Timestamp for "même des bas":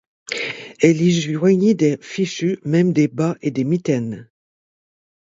2.65-3.37